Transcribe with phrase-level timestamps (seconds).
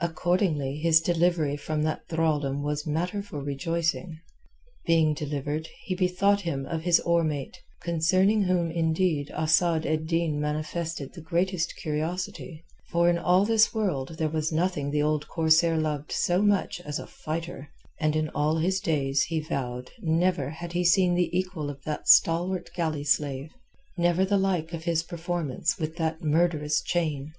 [0.00, 4.18] Accordingly his delivery from that thraldom was matter for rejoicing.
[4.86, 10.40] Being delivered, he bethought him of his oar mate, concerning whom indeed Asad ed Din
[10.40, 15.76] manifested the greatest curiosity, for in all this world there was nothing the old corsair
[15.76, 17.68] loved so much as a fighter,
[18.00, 22.08] and in all his days, he vowed, never had he seen the equal of that
[22.08, 23.52] stalwart galley slave,
[23.96, 27.32] never the like of his performance with that murderous chain.